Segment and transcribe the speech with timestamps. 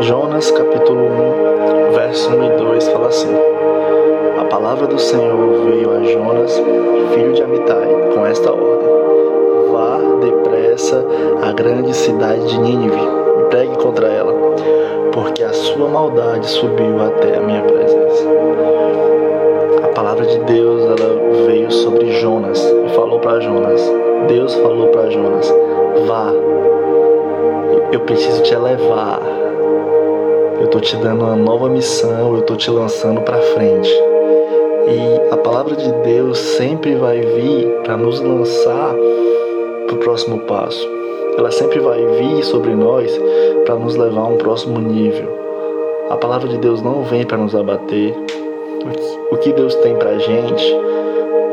[0.00, 1.06] Jonas capítulo
[1.88, 3.34] 1, verso 1 e 2 fala assim:
[4.38, 6.62] A palavra do Senhor veio a Jonas,
[7.14, 8.88] filho de Amitai, com esta ordem:
[9.72, 11.02] Vá depressa
[11.42, 13.00] à grande cidade de Nínive
[13.40, 14.34] e pregue contra ela,
[15.12, 18.28] porque a sua maldade subiu até a minha presença.
[19.82, 23.80] A palavra de Deus ela veio sobre Jonas e falou para Jonas.
[24.28, 25.50] Deus falou para Jonas:
[26.06, 26.32] Vá,
[27.92, 29.45] eu preciso te elevar
[30.58, 33.90] eu estou te dando uma nova missão, eu estou te lançando para frente.
[34.88, 38.94] E a palavra de Deus sempre vai vir para nos lançar
[39.86, 40.88] para o próximo passo.
[41.36, 43.20] Ela sempre vai vir sobre nós
[43.64, 45.28] para nos levar a um próximo nível.
[46.08, 48.14] A palavra de Deus não vem para nos abater.
[49.30, 50.76] O que Deus tem para gente,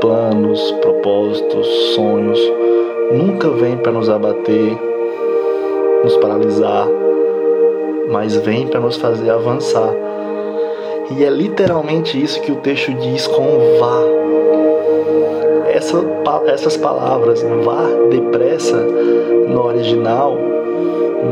[0.00, 2.40] planos, propósitos, sonhos,
[3.12, 4.76] nunca vem para nos abater,
[6.02, 6.88] nos paralisar
[8.10, 9.92] mas vem para nos fazer avançar.
[11.10, 14.00] E é literalmente isso que o texto diz com vá.
[15.70, 16.04] Essa,
[16.46, 20.36] essas palavras, vá depressa, no original,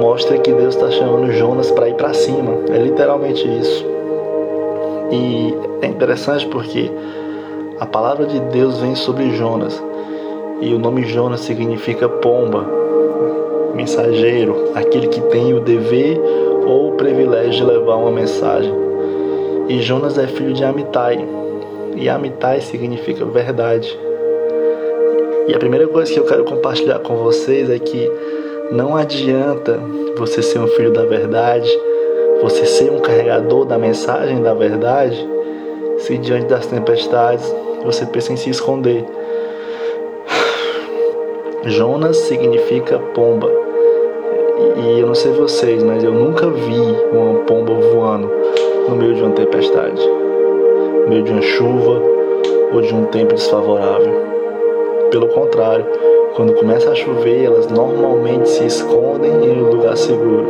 [0.00, 2.58] mostra que Deus está chamando Jonas para ir para cima.
[2.68, 3.86] É literalmente isso.
[5.12, 6.90] E é interessante porque
[7.78, 9.82] a palavra de Deus vem sobre Jonas.
[10.60, 12.66] E o nome Jonas significa pomba,
[13.74, 16.20] mensageiro, aquele que tem o dever
[16.70, 18.72] ou o privilégio de levar uma mensagem.
[19.68, 21.26] E Jonas é filho de Amitai,
[21.96, 23.98] e Amitai significa verdade.
[25.48, 28.10] E a primeira coisa que eu quero compartilhar com vocês é que
[28.70, 29.80] não adianta
[30.16, 31.68] você ser um filho da verdade,
[32.40, 35.28] você ser um carregador da mensagem da verdade,
[35.98, 37.52] se diante das tempestades
[37.84, 39.04] você pensa em se esconder.
[41.66, 43.69] Jonas significa pomba.
[44.76, 46.78] E eu não sei vocês, mas eu nunca vi
[47.12, 48.30] uma pomba voando
[48.88, 50.00] no meio de uma tempestade,
[51.04, 52.02] no meio de uma chuva
[52.72, 54.12] ou de um tempo desfavorável.
[55.10, 55.86] Pelo contrário,
[56.36, 60.46] quando começa a chover, elas normalmente se escondem em um lugar seguro.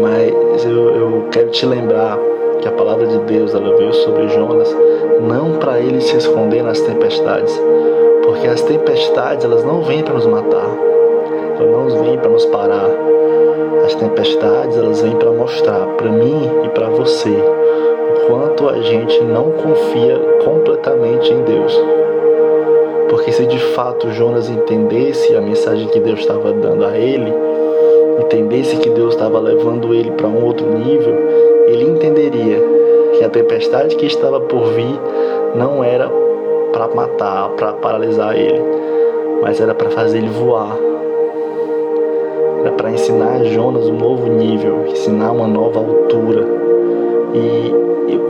[0.00, 2.18] Mas eu, eu quero te lembrar
[2.60, 4.74] que a palavra de Deus ela veio sobre Jonas
[5.20, 7.60] não para ele se esconder nas tempestades,
[8.24, 10.91] porque as tempestades elas não vêm para nos matar,
[11.66, 12.90] não vêm para nos parar.
[13.84, 19.20] As tempestades, elas vêm para mostrar para mim e para você o quanto a gente
[19.22, 21.80] não confia completamente em Deus.
[23.08, 27.32] Porque se de fato Jonas entendesse a mensagem que Deus estava dando a ele,
[28.22, 31.14] entendesse que Deus estava levando ele para um outro nível,
[31.66, 32.58] ele entenderia
[33.12, 34.98] que a tempestade que estava por vir
[35.54, 36.10] não era
[36.72, 38.62] para matar, para paralisar ele,
[39.42, 40.76] mas era para fazer ele voar,
[42.62, 46.46] era para ensinar Jonas um novo nível, ensinar uma nova altura.
[47.34, 47.74] E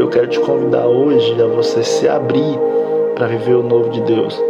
[0.01, 2.59] eu quero te convidar hoje a você se abrir
[3.15, 4.43] para viver o novo de Deus.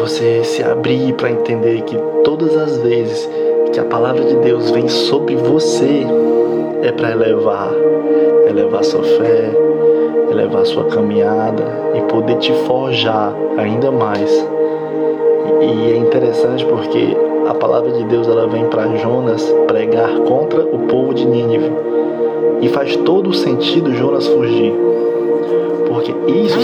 [0.00, 3.30] Você se abrir para entender que todas as vezes
[3.72, 6.04] que a palavra de Deus vem sobre você
[6.82, 7.70] é para elevar,
[8.48, 9.52] elevar sua fé,
[10.32, 11.62] elevar sua caminhada
[11.94, 14.30] e poder te forjar ainda mais.
[15.60, 20.80] E é interessante porque a palavra de Deus ela vem para Jonas pregar contra o
[20.80, 21.72] povo de Nínive.
[22.60, 24.74] E faz todo o sentido Jonas fugir.
[25.88, 26.60] Porque isso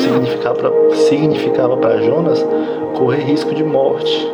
[0.92, 2.46] significava para Jonas
[2.98, 4.30] correr risco de morte.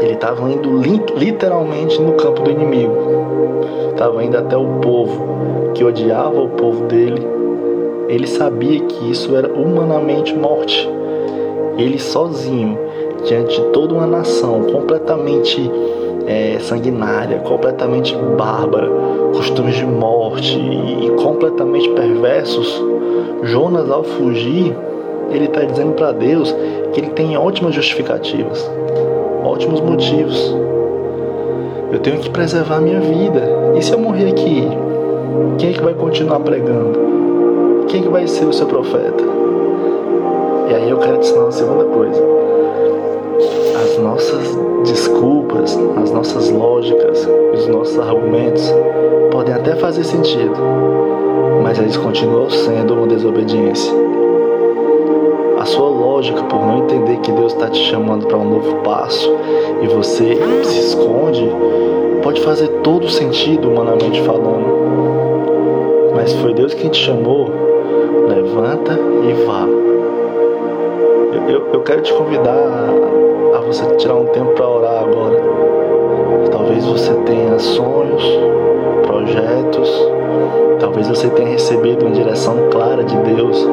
[0.00, 0.80] Ele estava indo
[1.16, 2.96] literalmente no campo do inimigo.
[3.92, 7.24] Estava indo até o povo que odiava o povo dele.
[8.08, 10.88] Ele sabia que isso era humanamente morte.
[11.78, 12.83] Ele sozinho
[13.24, 15.70] diante de toda uma nação completamente
[16.26, 18.88] é, sanguinária, completamente bárbara,
[19.34, 22.82] costumes de morte e completamente perversos,
[23.42, 24.74] Jonas, ao fugir,
[25.30, 26.54] ele está dizendo para Deus
[26.92, 28.70] que ele tem ótimas justificativas,
[29.44, 30.56] ótimos motivos.
[31.92, 33.42] Eu tenho que preservar a minha vida.
[33.76, 34.66] E se eu morrer aqui,
[35.58, 37.84] quem é que vai continuar pregando?
[37.88, 39.22] Quem é que vai ser o seu profeta?
[40.70, 42.43] E aí eu quero te ensinar uma segunda coisa
[44.04, 48.70] nossas desculpas, as nossas lógicas, os nossos argumentos
[49.32, 50.54] podem até fazer sentido,
[51.62, 53.92] mas eles continuam sendo uma desobediência.
[55.58, 59.34] A sua lógica, por não entender que Deus está te chamando para um novo passo
[59.80, 61.50] e você se esconde,
[62.22, 66.12] pode fazer todo sentido humanamente falando.
[66.14, 67.50] Mas foi Deus quem te chamou,
[68.28, 68.92] levanta
[69.26, 69.66] e vá.
[71.32, 73.23] Eu, eu, eu quero te convidar
[73.66, 75.40] você tirar um tempo para orar agora.
[76.50, 78.22] Talvez você tenha sonhos,
[79.06, 80.08] projetos,
[80.78, 83.66] talvez você tenha recebido uma direção clara de Deus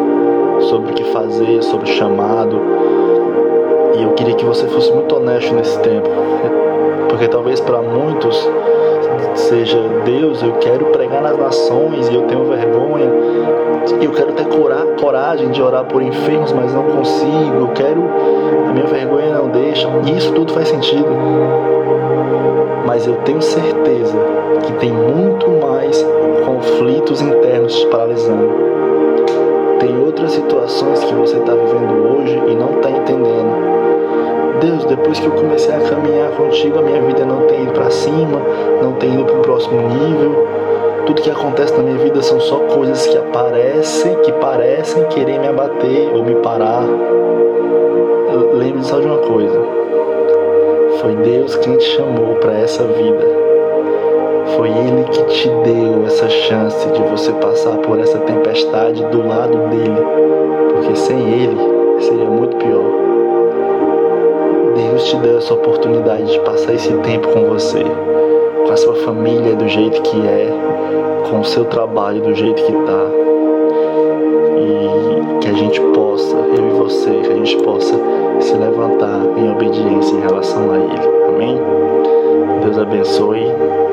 [0.70, 2.60] sobre o que fazer, sobre o chamado.
[3.98, 6.10] E eu queria que você fosse muito honesto nesse tempo,
[7.10, 8.50] porque talvez para muitos
[9.36, 13.10] seja Deus, eu quero pregar nas nações e eu tenho vergonha
[14.06, 14.46] eu quero ter
[15.00, 18.04] coragem de orar por enfermos, mas não consigo, eu quero,
[18.70, 21.08] a minha vergonha não deixa, e isso tudo faz sentido.
[22.86, 24.18] Mas eu tenho certeza
[24.64, 26.06] que tem muito mais
[26.46, 28.72] conflitos internos te paralisando.
[29.80, 33.72] Tem outras situações que você está vivendo hoje e não está entendendo
[34.62, 37.90] Deus, depois que eu comecei a caminhar contigo, a minha vida não tem ido para
[37.90, 38.40] cima,
[38.80, 40.48] não tem ido para o próximo nível.
[41.06, 45.48] Tudo que acontece na minha vida são só coisas que aparecem, que parecem querer me
[45.48, 46.84] abater ou me parar.
[48.54, 49.60] Lembre só de uma coisa:
[51.02, 53.42] foi Deus quem te chamou para essa vida.
[54.56, 59.58] Foi Ele que te deu essa chance de você passar por essa tempestade do lado
[59.70, 60.06] dele,
[60.72, 61.58] porque sem Ele
[62.00, 62.84] seria muito pior.
[64.76, 67.84] Deus te deu essa oportunidade de passar esse tempo com você,
[68.72, 70.50] com a sua família do jeito que é,
[71.30, 73.06] com o seu trabalho do jeito que tá.
[74.58, 78.00] E que a gente possa, eu e você, que a gente possa
[78.40, 81.28] se levantar em obediência em relação a Ele.
[81.28, 81.60] Amém?
[82.64, 83.46] Deus abençoe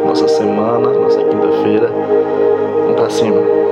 [0.06, 1.90] nossa semana, nossa quinta-feira.
[2.84, 3.68] Vamos pra cima.